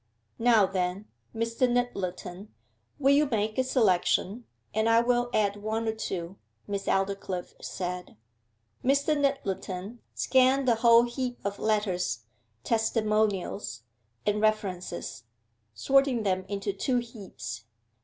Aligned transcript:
'Now, 0.39 0.65
then, 0.65 1.05
Mr. 1.35 1.69
Nyttleton, 1.69 2.47
will 2.97 3.13
you 3.13 3.27
make 3.27 3.59
a 3.59 3.63
selection, 3.63 4.45
and 4.73 4.89
I 4.89 4.99
will 5.01 5.29
add 5.31 5.57
one 5.57 5.87
or 5.87 5.93
two,' 5.93 6.37
Miss 6.65 6.87
Aldclyffe 6.87 7.53
said. 7.63 8.17
Mr. 8.83 9.15
Nyttleton 9.15 9.99
scanned 10.15 10.67
the 10.67 10.73
whole 10.81 11.03
heap 11.03 11.37
of 11.45 11.59
letters, 11.59 12.21
testimonials, 12.63 13.83
and 14.25 14.41
references, 14.41 15.25
sorting 15.75 16.23
them 16.23 16.45
into 16.47 16.73
two 16.73 16.97
heaps. 16.97 17.65